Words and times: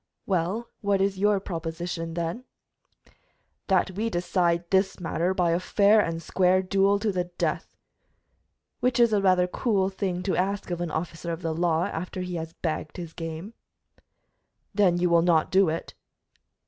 "Well, 0.25 0.67
what 0.81 0.99
is 0.99 1.19
your 1.19 1.39
proposition, 1.39 2.15
then?" 2.15 2.45
"That 3.67 3.91
we 3.91 4.09
decide 4.09 4.67
this 4.71 4.99
matter 4.99 5.31
by 5.31 5.51
a 5.51 5.59
fair 5.59 5.99
and 6.01 6.23
square 6.23 6.63
duel 6.63 6.97
to 6.97 7.11
the 7.11 7.25
death." 7.25 7.77
"Which 8.79 8.99
is 8.99 9.13
a 9.13 9.21
rather 9.21 9.45
cool 9.45 9.89
thing 9.89 10.23
to 10.23 10.35
ask 10.35 10.71
of 10.71 10.81
an 10.81 10.89
officer 10.89 11.31
of 11.31 11.43
the 11.43 11.53
law, 11.53 11.83
after 11.85 12.21
he 12.21 12.33
has 12.37 12.53
bagged 12.53 12.97
his 12.97 13.13
game." 13.13 13.53
"Then 14.73 14.97
you 14.97 15.07
will 15.07 15.21
not 15.21 15.51
do 15.51 15.69
it?" 15.69 15.93